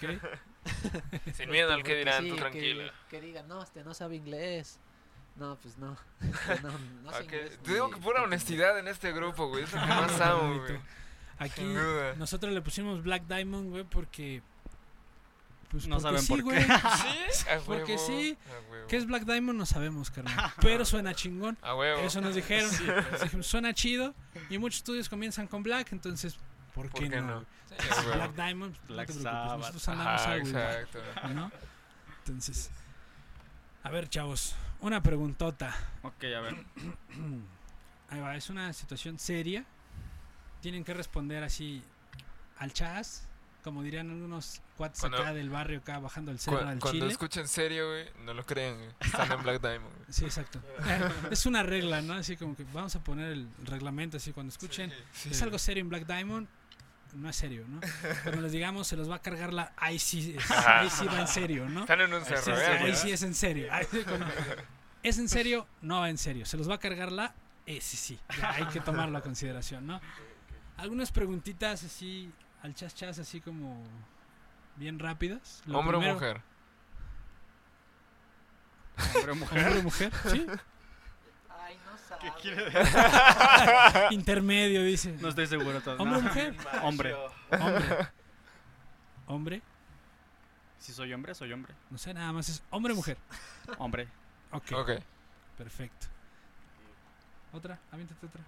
[1.35, 2.93] Sin miedo al que Porque dirán, sí, tú que- tranquila.
[3.11, 4.79] Que, digan, no, este no sabe inglés.
[5.35, 5.95] No, pues no.
[6.63, 6.71] no,
[7.03, 9.65] no sé Ok, inglés Te digo que pura honestidad en este grupo, güey.
[9.65, 10.79] Es lo que más amo, güey.
[11.37, 11.61] Aquí
[12.17, 14.41] nosotros le pusimos Black Diamond, güey, porque.
[15.71, 16.61] Pues No porque saben sí, por güey.
[16.63, 17.49] ¿Sí?
[17.49, 18.37] A Porque huevo, sí.
[18.45, 18.87] a huevo.
[18.87, 19.57] ¿Qué es Black Diamond?
[19.57, 20.51] No sabemos, carnal.
[20.61, 21.57] Pero suena chingón.
[21.61, 22.01] A huevo.
[22.01, 22.69] Eso nos dijeron.
[23.23, 24.13] Dijimos, Suena chido.
[24.49, 26.37] Y muchos estudios comienzan con Black, entonces,
[26.75, 27.39] ¿por ¿Por qué, qué no?
[27.41, 27.45] no?
[27.69, 28.13] Sí, a huevo.
[28.15, 29.57] Black Diamond, no Black te preocupes, Sabbath.
[29.59, 30.99] nosotros andamos Ajá, algo igual, exacto.
[31.33, 31.51] ¿no?
[32.19, 32.69] Entonces,
[33.83, 35.73] a ver, chavos, una preguntota.
[36.03, 36.55] Ok, a ver.
[38.09, 39.63] Ahí va, es una situación seria.
[40.61, 41.81] Tienen que responder así
[42.57, 43.25] al chas,
[43.61, 46.91] como dirían algunos cuates Cuando- acá del barrio, acá bajando el cerro Cu- al Cuando
[46.99, 47.11] Chile.
[47.11, 48.89] escuchen serio, güey, no lo crean, güey.
[48.99, 50.05] Están en Black Diamond, güey.
[50.09, 50.61] Sí, exacto.
[51.31, 52.13] es una regla, ¿no?
[52.13, 54.91] Así como que vamos a poner el reglamento así cuando escuchen.
[55.13, 55.29] Sí.
[55.31, 56.47] Es algo serio en Black Diamond,
[57.13, 57.79] no es serio, ¿no?
[58.23, 59.73] Cuando les digamos se los va a cargar la...
[59.77, 61.81] Ahí sí, es- ahí sí va en serio, ¿no?
[61.81, 62.65] Están en un cerro, sí, ¿eh?
[62.81, 63.67] ahí sí es en serio.
[64.05, 64.27] Cuando-
[65.03, 66.45] es en serio, no va en serio.
[66.45, 67.33] Se los va a cargar la...
[67.65, 68.19] Eh, sí, sí.
[68.39, 69.99] Ya hay que tomarlo a consideración, ¿no?
[70.77, 72.31] Algunas preguntitas así,
[72.63, 73.81] al chas chas, así como
[74.75, 75.61] bien rápidas.
[75.65, 76.41] Lo ¿Hombre o primero- mujer?
[79.15, 79.59] Hombre o mujer.
[79.65, 80.11] ¿Hombre o mujer?
[80.29, 80.45] Sí.
[81.49, 82.21] Ay, no sabe.
[82.21, 82.71] ¿Qué quiere
[84.11, 85.11] Intermedio, dice.
[85.19, 86.03] No estoy seguro todavía.
[86.03, 86.27] ¿Hombre o No.
[86.27, 86.55] mujer?
[86.83, 87.15] Hombre.
[87.59, 88.07] Hombre.
[89.27, 89.61] Hombre.
[90.77, 91.73] Si soy hombre, soy hombre.
[91.89, 93.17] No sé, nada más es hombre o mujer.
[93.77, 94.07] Hombre.
[94.51, 94.91] Ok, Ok.
[95.57, 96.07] perfecto.
[97.53, 97.79] ¿Otra?
[97.91, 98.41] Aviéntate otra.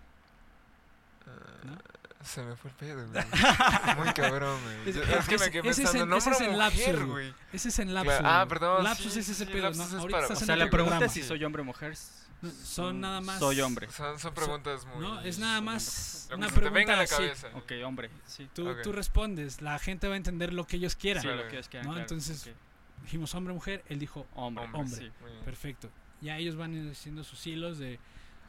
[1.63, 1.78] ¿No?
[2.24, 3.24] Se me fue el pedo, güey.
[3.97, 4.89] Muy cabrón, güey.
[4.89, 7.34] Es- Yo- es- Es que me ese- quedé ese es en- ese es lapsus, güey.
[7.51, 8.13] Ese es en lapsus.
[8.19, 8.28] Claro.
[8.41, 9.86] Ah, perdón, Lapsus sí, es ese sí, pedo, lapsus ¿no?
[9.88, 11.65] es Ahorita para- estás O en sea, otro la pregunta es si soy hombre o
[11.65, 11.97] mujer.
[12.41, 13.39] No, Son nada más.
[13.39, 13.89] Soy hombre.
[13.91, 14.99] Son, son preguntas muy...
[15.05, 17.13] No, es nada más Lo que una se te pregunta venga a la así.
[17.15, 17.47] cabeza.
[17.55, 18.09] Ok, hombre.
[18.28, 18.49] Sí.
[18.53, 21.21] Tú, tú respondes, la gente va a entender lo que ellos quieran.
[21.24, 21.43] Sí, Claro.
[21.43, 21.93] lo que ellos quieran, ¿No?
[21.93, 22.03] claro.
[22.03, 22.49] Entonces-.
[23.03, 24.65] Dijimos hombre mujer, él dijo Hombre.
[24.74, 24.97] Hombre.
[24.97, 25.11] Sí.
[25.43, 25.89] Perfecto.
[26.21, 27.99] Ya ellos van haciendo sus hilos de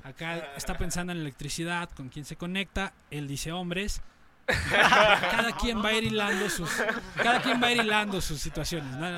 [0.03, 4.03] acá está pensando en electricidad, con quién se conecta, él dice hombres.
[4.47, 6.71] cada quien va a ir hilando sus
[7.17, 9.09] cada quien va a ir hilando sus situaciones, ¿no?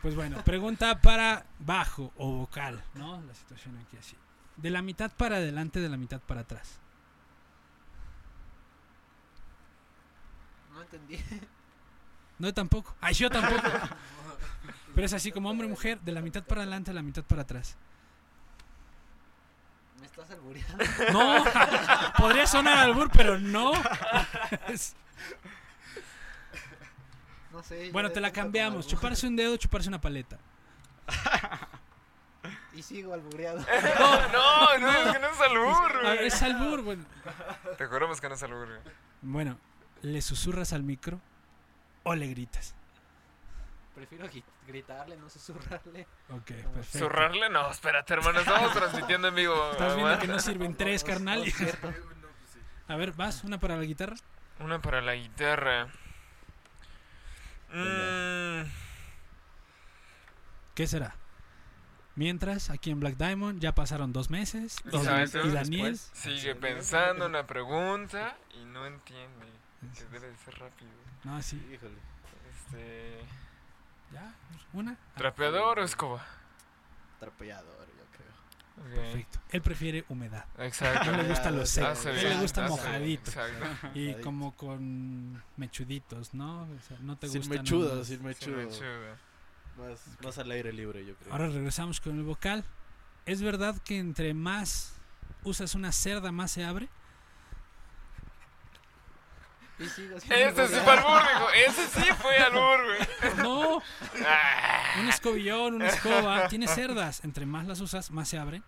[0.00, 3.20] Pues bueno, pregunta para bajo o vocal, ¿no?
[3.22, 4.16] La situación aquí así.
[4.56, 6.78] De la mitad para adelante, de la mitad para atrás.
[10.72, 11.18] No entendí.
[12.38, 12.96] No tampoco.
[13.00, 13.62] Ay, yo tampoco.
[14.94, 17.42] Pero es así como hombre mujer, de la mitad para adelante, de la mitad para
[17.42, 17.76] atrás.
[20.02, 20.84] Me estás albureando.
[21.12, 21.44] No,
[22.18, 23.72] podría sonar albur, pero no.
[27.52, 27.90] No sé.
[27.92, 28.88] Bueno, te la cambiamos.
[28.88, 30.38] Chuparse un dedo, chuparse una paleta.
[32.74, 33.58] Y sigo albureado.
[33.98, 37.04] No, no, es que no es albur, es albur, bueno.
[37.78, 38.80] Te juramos que no es albur, güey.
[39.20, 39.56] Bueno,
[40.00, 41.20] ¿le susurras al micro
[42.02, 42.74] o le gritas?
[43.94, 46.06] Prefiero gri- gritarle, no susurrarle.
[46.30, 46.98] Ok, perfecto.
[46.98, 47.48] ¿Zurrarle?
[47.50, 48.40] No, espérate, hermano.
[48.40, 49.70] Estamos transmitiendo en vivo.
[49.72, 51.44] Estás viendo que no sirven tres, carnal.
[52.88, 53.44] A ver, ¿vas?
[53.44, 54.16] ¿Una para la guitarra?
[54.60, 55.88] Una para la guitarra.
[57.72, 58.62] Mm,
[60.74, 61.14] ¿Qué será?
[62.14, 64.76] Mientras, aquí en Black Diamond ya pasaron dos meses.
[64.84, 65.96] Y, Dos meses y Daniel.
[65.96, 69.46] sigue pensando una pregunta y no entiende.
[69.96, 70.90] Que debe de ser rápido.
[71.24, 71.56] No, sí.
[71.72, 71.96] Híjole.
[72.50, 73.20] Este.
[74.12, 74.34] ¿Ya?
[74.72, 74.92] ¿Una?
[74.92, 76.24] Ah, ¿Trapeador o escoba?
[77.18, 78.84] Trapeador, yo creo.
[78.86, 78.94] Ok.
[78.94, 79.38] Perfecto.
[79.50, 80.44] Él prefiere humedad.
[80.58, 81.10] Exacto.
[81.12, 81.86] No le gusta lo seco.
[81.88, 83.30] Hace A él bien, le gusta hace mojadito.
[83.30, 83.88] Exacto.
[83.94, 86.62] Y como con mechuditos, ¿no?
[86.62, 87.54] O sea, no te Sin gusta.
[87.56, 88.56] mechudo, sin mechudo.
[88.56, 89.16] me chuda.
[89.78, 91.32] Más, más al aire libre, yo creo.
[91.32, 92.64] Ahora regresamos con el vocal.
[93.24, 94.94] ¿Es verdad que entre más
[95.44, 96.88] usas una cerda, más se abre?
[99.82, 101.50] Y sigo siendo Ese sí fue albur, dijo.
[101.66, 103.34] Ese sí fue albur, güey.
[103.44, 103.82] No,
[104.26, 104.94] Ah.
[105.00, 107.24] un escobillón, una escoba, tiene cerdas.
[107.24, 108.62] Entre más las usas, más se abren.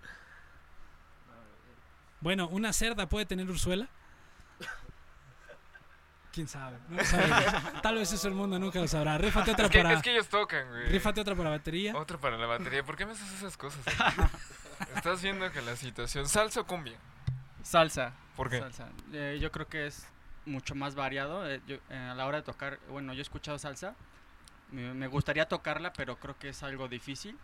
[2.20, 3.88] Bueno, una cerda puede tener ursuela.
[6.32, 6.78] ¿Quién sabe?
[6.88, 7.30] No sabe.
[7.82, 9.16] Tal vez eso el mundo nunca lo sabrá.
[9.18, 10.86] Rífate otra Es que, para, es que ellos tocan, güey.
[10.88, 11.94] rífate otra para batería.
[11.96, 12.82] Otro para la batería.
[12.82, 13.80] ¿Por qué me haces esas cosas?
[14.96, 16.26] Estás viendo que la situación.
[16.28, 16.98] ¿Salsa o cumbia?
[17.62, 18.14] Salsa.
[18.36, 18.58] ¿Por qué?
[18.58, 18.88] Salsa.
[19.12, 20.08] Eh, yo creo que es
[20.46, 21.48] mucho más variado.
[21.48, 23.94] eh, yo- eh, a la hora de tocar, bueno, yo he escuchado salsa.
[24.70, 27.36] Me, me gustaría tocarla, pero creo que es algo difícil.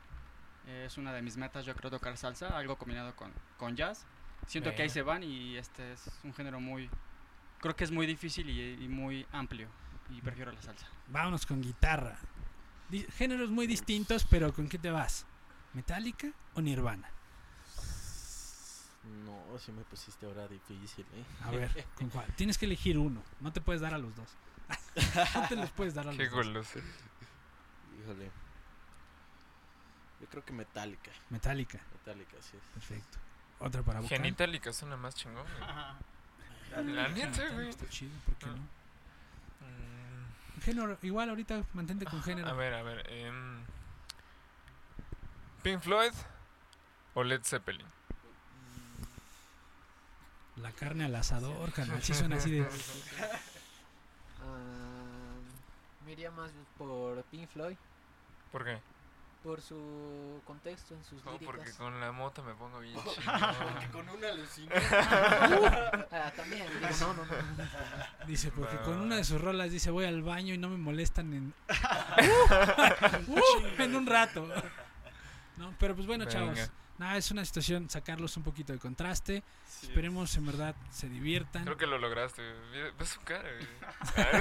[0.67, 4.07] Eh, es una de mis metas, yo creo, tocar salsa, algo combinado con, con jazz.
[4.47, 6.91] Siento que ahí se van y este es un género muy...
[7.61, 9.69] Creo que es muy difícil y, y muy amplio.
[10.11, 10.87] Y prefiero la salsa.
[11.09, 12.17] Vámonos con guitarra.
[12.89, 15.25] Di- géneros muy distintos, pero ¿con qué te vas?
[15.73, 17.09] ¿Metallica o Nirvana?
[19.05, 21.25] No, si me pusiste ahora difícil, ¿eh?
[21.45, 22.27] A ver, ¿con cuál?
[22.37, 23.23] Tienes que elegir uno.
[23.41, 24.29] No te puedes dar a los dos.
[25.35, 26.45] no te los puedes dar a Qué los dos.
[26.47, 26.79] goloso.
[28.03, 28.31] Híjole.
[30.21, 31.11] Yo creo que Metallica.
[31.31, 31.81] Metallica.
[31.93, 32.63] Metallica, así es.
[32.75, 33.19] Perfecto.
[33.59, 34.19] Otra para vocal.
[34.19, 35.47] Genitálica suena más chingón.
[35.47, 36.93] güey.
[36.95, 37.69] La neta, güey.
[37.71, 38.55] Está chido, ¿por qué Ah.
[38.55, 38.63] no?
[39.67, 42.49] Mm, Género, igual ahorita mantente con género.
[42.49, 43.11] A ver, a ver.
[43.11, 43.65] em,
[45.63, 46.13] Pink Floyd
[47.15, 47.87] o Led Zeppelin.
[50.63, 52.03] La carne al asador, carnal.
[52.03, 52.67] Sí suena así de.
[56.05, 57.77] Me iría más por Pink Floyd,
[58.51, 58.79] ¿Por qué?
[59.45, 61.55] por su contexto en sus No, líricas.
[61.57, 63.89] porque con la moto me pongo bien Porque chingón.
[63.93, 64.75] con una alucina.
[66.13, 68.27] Ah, también, digo, no, no, no.
[68.27, 70.77] Dice, porque Va, con una de sus rolas dice, voy al baño y no me
[70.77, 71.55] molestan en.
[73.29, 73.39] Uh,
[73.83, 74.47] en un rato.
[75.57, 76.59] No, pero pues bueno, chavos.
[77.01, 79.43] Nada, es una situación, sacarlos un poquito de contraste.
[79.83, 81.65] Esperemos en verdad se diviertan.
[81.65, 82.43] Creo que lo lograste.
[82.43, 82.91] güey.
[82.99, 83.49] Ve su cara.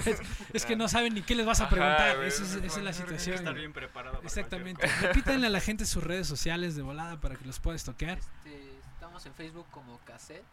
[0.04, 0.16] güey.
[0.52, 2.22] Es que no saben ni qué les vas a Ajá, preguntar.
[2.26, 3.38] Esa es, esa es la situación.
[3.38, 4.16] Estar bien preparado.
[4.18, 4.86] para Exactamente.
[5.02, 8.18] Repítanle a la gente sus redes sociales de volada para que los puedas toquear.
[8.18, 10.44] Este, estamos en Facebook como cassette.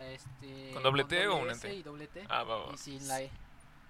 [0.00, 1.74] Este, ¿Con doble T o una S T?
[1.74, 2.22] Y doble T.
[2.28, 2.74] Ah, va, va.
[2.74, 3.30] Y sin la E.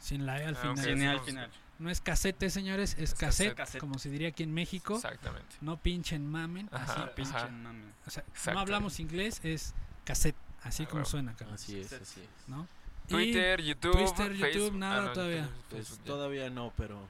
[0.01, 0.75] Sin la E al Ah, final.
[0.75, 1.51] cualquier- Cine al final.
[1.79, 3.81] No es casete, señores, es Es cassette, cassette.
[3.81, 4.95] como se diría aquí en México.
[4.97, 5.57] Exactamente.
[5.61, 6.69] No pinchen mamen.
[6.73, 6.93] Ajá.
[7.05, 7.49] Así, Pinche Ajá.
[7.49, 7.85] mame.
[8.07, 8.23] o sea,
[8.55, 9.75] no hablamos inglés, es
[10.05, 11.11] cassette, así Ah, como huevo.
[11.11, 12.49] suena, carnal, Así es, así es.
[12.49, 12.69] ¿no?
[13.09, 14.75] Twitter, YouTube, Twitter, YouTube, Facebook.
[14.79, 15.51] nada Ah, no, todavía.
[15.69, 17.07] Pues todavía no, pero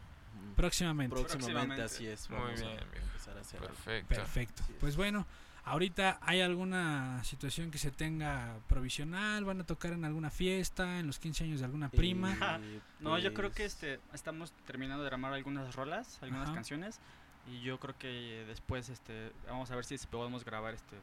[0.56, 1.14] próximamente.
[1.14, 1.82] próximamente Próximamente.
[1.82, 2.30] así es.
[2.30, 3.02] Muy Vamos bien, a bien.
[3.02, 3.74] empezar a hacer algo.
[3.74, 4.14] Perfecto.
[4.14, 4.62] Perfecto.
[4.80, 5.26] Pues bueno,
[5.64, 11.06] ahorita hay alguna situación que se tenga provisional, van a tocar en alguna fiesta, en
[11.06, 12.36] los 15 años de alguna prima.
[12.62, 16.54] Y, No, yo creo que pues, este estamos terminando de armar algunas rolas, algunas Ajá.
[16.54, 17.00] canciones
[17.46, 20.96] y yo creo que eh, después este vamos a ver si podemos grabar este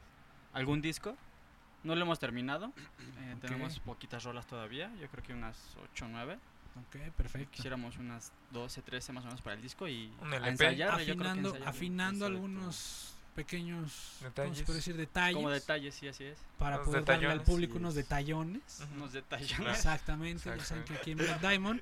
[0.52, 1.16] algún disco.
[1.84, 2.66] No lo hemos terminado.
[3.18, 3.40] eh, Ok.
[3.40, 5.58] Tenemos poquitas rolas todavía, yo creo que unas
[5.92, 6.38] 8 o 9.
[6.76, 7.50] Ok, perfecto.
[7.50, 10.48] Quisiéramos unas 12, 13 más o menos para el disco y Un a LP.
[10.50, 11.68] ensayar, yo creo que Afinando, ensayar.
[11.68, 14.62] afinando algunos pequeños ¿cómo se Detalles.
[14.62, 14.96] puede decir?
[14.96, 16.38] detalles como detalles, sí, así es.
[16.58, 17.46] para Unos poder darle al detallones.
[17.48, 17.96] público Sí, unos es.
[17.96, 18.82] detallones.
[18.94, 19.10] Unos.
[19.10, 19.70] Claro.
[19.70, 21.80] Exactamente, ya saben que aquí en Black Diamond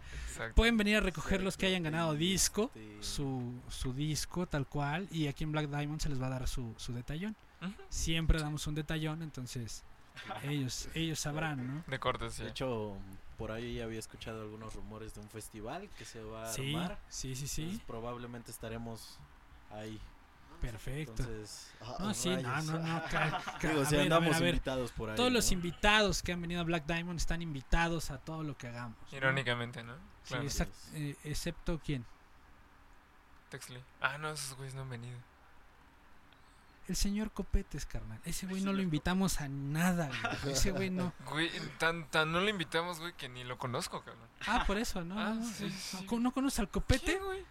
[0.55, 2.70] pueden venir a recoger los que hayan ganado Este, disco,
[3.01, 6.48] su, su disco tal cual, y aquí en Black Diamond se les va a dar
[6.48, 7.34] su, su detallón.
[7.88, 9.84] Siempre damos un detallón, entonces
[10.44, 11.84] ellos, ellos sabrán, ¿no?
[11.86, 12.44] De cortesía.
[12.46, 12.96] De hecho,
[13.38, 16.98] por ahí había escuchado algunos rumores de un festival que se va a Sí, armar.
[17.09, 19.18] sí, sí, sí, Entonces, probablemente estaremos
[19.70, 19.98] ahí.
[20.61, 21.22] Perfecto.
[21.22, 24.36] Entonces, ah, No, sí, no, no, no, ca- ca- Digo, a si ver, andamos ver,
[24.36, 24.48] a ver.
[24.54, 25.16] invitados por ahí.
[25.16, 28.68] Todos los invitados que han venido a Black Diamond están invitados a todo lo que
[28.68, 28.96] hagamos.
[29.12, 29.94] Irónicamente, ¿no?
[30.24, 30.44] Sí, Claro.
[30.44, 32.04] exact- eh, excepto quién?
[33.48, 33.82] Texley.
[34.00, 35.18] Ah, no, esos güeyes no han venido.
[36.88, 38.18] El señor Copetes, carnal.
[38.24, 40.11] Ese güey no lo invitamos a nada,
[40.42, 40.54] güey.
[40.54, 41.12] Ese güey no.
[41.26, 44.28] Güey, tan, tan no lo invitamos, güey, que ni lo conozco, cabrón.
[44.46, 45.18] Ah, por eso, ¿no?
[45.20, 46.06] Ah, no, sí, no, sí.
[46.11, 47.04] ¿No, ¿no conoces al Copete?
[47.06, 47.44] ¿Quién, güey?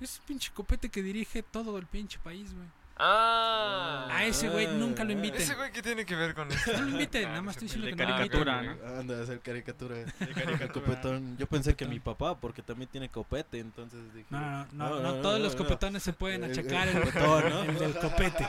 [0.00, 2.66] Es pinche Copete que dirige todo el pinche país, güey.
[3.00, 4.08] Ah.
[4.10, 5.40] A ese güey nunca lo inviten.
[5.40, 6.72] Ese güey, ¿qué tiene que ver con esto?
[6.72, 8.92] No lo inviten, Ah, nada más estoy diciendo que no lo caricatura, inviten.
[8.94, 9.00] ¿no?
[9.00, 9.94] Anda a hacer caricatura.
[9.96, 10.68] De El caricatura.
[10.72, 11.36] copetón.
[11.38, 14.26] Yo pensé que mi papá, porque también tiene copete, entonces dije.
[14.30, 15.58] No, no, no, No, no, no, no, todos no, los no.
[15.64, 17.62] copetones se pueden achacar el el, copetón, ¿no?
[17.62, 18.48] el del copete.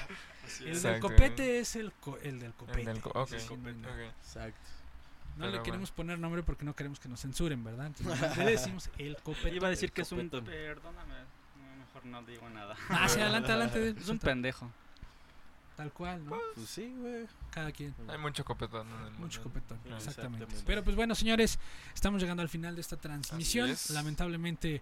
[0.66, 2.80] El del copete es el, co- el del copete.
[2.80, 3.88] El del co- ok, Ese sí, no, copete, no.
[3.90, 4.00] ok.
[4.24, 4.60] Exacto.
[5.38, 7.86] No le queremos poner nombre porque no queremos que nos censuren, ¿verdad?
[7.86, 9.56] Entonces, le decimos el copete.
[9.56, 11.14] Iba a decir que es un perdóname,
[12.04, 12.76] mejor no digo nada.
[12.90, 13.96] Ah, sí, adelante, adelante.
[13.98, 14.72] Es un pendejo.
[15.76, 16.38] Tal cual, ¿no?
[16.56, 17.26] Pues sí, güey.
[17.52, 17.96] Cada quien.
[18.10, 19.20] Hay mucho copetón en el mundo.
[19.20, 20.44] Mucho copetón, exactamente.
[20.44, 20.64] Exactamente.
[20.66, 21.58] Pero pues bueno, señores,
[21.94, 23.70] estamos llegando al final de esta transmisión.
[23.70, 23.90] es.
[23.92, 24.82] Lamentablemente,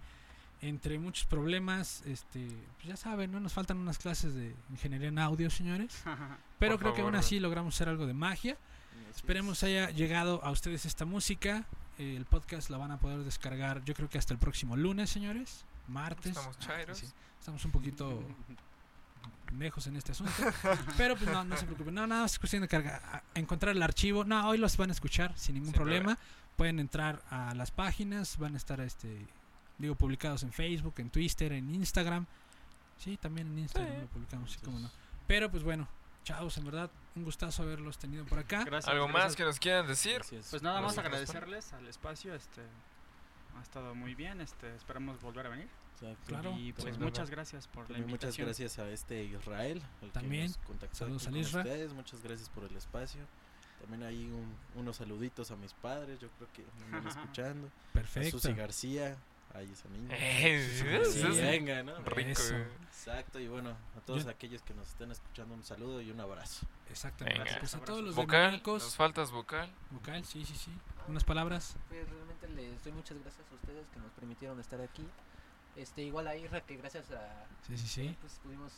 [0.62, 2.48] entre muchos problemas, este,
[2.78, 3.40] pues ya saben, ¿no?
[3.40, 6.02] Nos faltan unas clases de ingeniería en audio, señores.
[6.60, 8.58] Pero Por creo que aún así logramos hacer algo de magia.
[9.16, 11.66] Esperemos haya llegado a ustedes esta música.
[12.00, 15.66] El podcast la van a poder descargar, yo creo que hasta el próximo lunes, señores.
[15.88, 16.28] Martes.
[16.36, 16.98] Estamos Ah, chairos.
[16.98, 17.08] sí,
[17.40, 18.24] Estamos un poquito
[19.58, 20.34] lejos en este asunto.
[20.98, 21.94] Pero pues no, no se preocupen.
[21.96, 24.24] No, nada, más es cuestión de cargar, a- encontrar el archivo.
[24.24, 26.18] No, hoy los van a escuchar sin ningún Sin problema.
[26.56, 29.26] Pueden entrar a las páginas, van a estar este
[29.78, 32.26] digo publicados en Facebook, en Twitter, en Instagram.
[32.98, 34.02] Sí, también en Instagram Sí.
[34.02, 34.90] lo publicamos, sí, cómo no.
[35.28, 35.88] Pero pues bueno,
[36.24, 38.64] chavos, en verdad, un gustazo haberlos tenido por acá.
[38.64, 38.92] Gracias.
[38.92, 40.22] ¿Algo más que nos quieran decir?
[40.50, 42.62] Pues nada más agradecerles al espacio, este
[43.58, 45.70] ha estado muy bien, este esperamos volver a venir.
[46.00, 46.26] Exacto.
[46.28, 46.52] Claro.
[46.58, 47.32] Y pues También, muchas ¿verdad?
[47.38, 48.46] gracias por la También muchas invitación.
[48.48, 49.82] gracias a este Israel.
[50.02, 50.48] el que También.
[50.48, 51.94] nos contactó Saludos aquí al con ustedes.
[51.94, 53.22] Muchas gracias por el espacio.
[53.82, 56.20] También hay un- unos saluditos a mis padres.
[56.20, 57.68] Yo creo que me están escuchando.
[57.68, 58.40] A Perfecto.
[58.40, 59.18] Susi García.
[59.54, 60.14] Ahí esa niña.
[60.16, 61.98] Eh, Sí, sí, venga, ¿no?
[62.04, 62.30] rico.
[62.32, 62.54] Eso.
[62.88, 63.40] Exacto.
[63.40, 66.68] Y bueno, a todos Yo- aquellos que nos estén escuchando, un saludo y un abrazo.
[66.92, 67.44] Exactamente.
[67.44, 67.60] Venga.
[67.60, 69.70] Pues a todos los Vocal, nos faltas vocal.
[69.92, 70.72] vocal, sí, sí, sí.
[71.08, 71.76] Unas palabras.
[71.88, 75.08] Pues realmente les doy muchas gracias a ustedes que nos permitieron estar aquí.
[75.78, 78.18] Este, igual a Irra, que gracias a Sí, sí, sí.
[78.20, 78.74] pues pudimos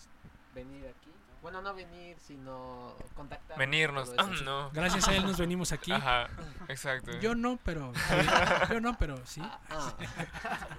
[0.54, 1.10] venir aquí.
[1.42, 3.58] Bueno, no venir, sino contactar.
[3.58, 4.12] Venirnos.
[4.18, 4.70] Ah, no.
[4.72, 5.92] Gracias a él nos venimos aquí.
[5.94, 6.28] Ajá,
[6.68, 7.18] exacto.
[7.20, 7.94] Yo no, pero.
[8.70, 9.40] Yo no, pero sí.
[9.44, 9.94] Ah, ah.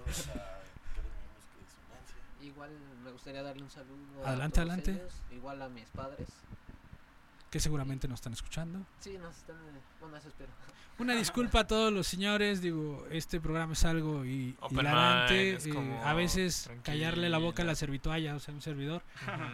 [2.43, 2.71] Igual
[3.05, 4.27] me gustaría darle un saludo.
[4.27, 4.91] Adelante, a todos adelante.
[4.93, 6.29] ellos, igual a mis padres.
[7.51, 8.81] Que seguramente nos están escuchando.
[9.01, 9.57] Sí, nos están.
[9.57, 10.51] eh, Bueno, eso espero.
[11.01, 15.72] Una disculpa a todos los señores, digo, este programa es algo y, hilarante, es eh,
[16.05, 19.03] a veces callarle la boca a la servitualla, o sea, un servidor,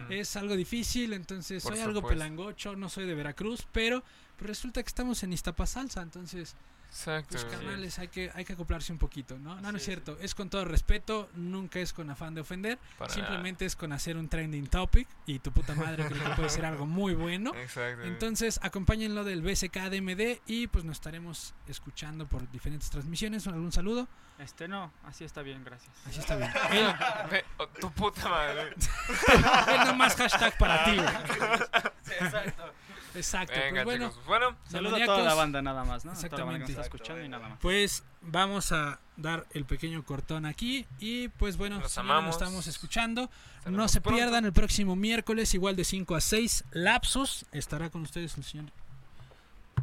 [0.09, 4.03] es algo difícil, entonces Por soy algo pelangocho, no soy de Veracruz, pero
[4.37, 6.55] pues, resulta que estamos en Iztapasalsa, entonces,
[6.89, 7.29] Exacto.
[7.31, 9.59] pues carnales, hay que, hay que acoplarse un poquito, ¿no?
[9.59, 13.13] No, no es cierto, es con todo respeto, nunca es con afán de ofender, Para
[13.13, 16.65] simplemente es con hacer un trending topic y tu puta madre creo que puede ser
[16.65, 17.53] algo muy bueno.
[17.55, 18.03] Exacto.
[18.03, 23.47] Entonces, acompáñenlo del BSK DMD y pues nos estaremos escuchando por diferentes transmisiones.
[23.47, 24.07] ¿Algún saludo?
[24.39, 25.91] Este no, así está bien, gracias.
[26.05, 26.51] Así está bien.
[26.71, 26.93] Él,
[27.31, 28.69] Ve, oh, tu puta madre.
[29.67, 30.97] él nomás hashtag para ti.
[32.19, 32.71] Exacto.
[33.17, 33.53] Exacto.
[33.59, 34.25] Venga, pues bueno, chicos.
[34.25, 36.11] Bueno, Saludo a toda la banda nada más, ¿no?
[36.13, 36.71] Exactamente.
[36.71, 37.59] está escuchando y nada más.
[37.59, 42.25] pues vamos a dar el pequeño cortón aquí y pues bueno, Los si ya amamos.
[42.25, 43.29] nos estamos escuchando.
[43.65, 44.17] No se pronto.
[44.17, 47.45] pierdan el próximo miércoles, igual de 5 a 6, Lapsus.
[47.51, 48.71] Estará con ustedes el señor.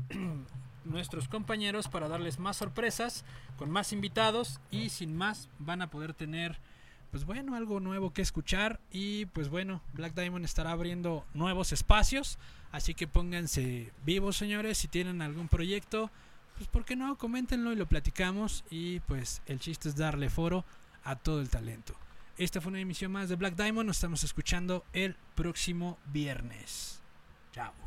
[0.85, 3.25] Nuestros compañeros para darles más sorpresas,
[3.57, 6.59] con más invitados y sin más van a poder tener,
[7.11, 8.81] pues bueno, algo nuevo que escuchar.
[8.91, 12.39] Y pues bueno, Black Diamond estará abriendo nuevos espacios.
[12.75, 14.79] Así que pónganse vivos, señores.
[14.79, 16.11] Si tienen algún proyecto,
[16.57, 17.17] pues ¿por qué no?
[17.17, 18.65] Coméntenlo y lo platicamos.
[18.69, 20.65] Y pues el chiste es darle foro
[21.05, 21.95] a todo el talento.
[22.37, 23.87] Esta fue una emisión más de Black Diamond.
[23.87, 27.01] Nos estamos escuchando el próximo viernes.
[27.53, 27.84] Chao.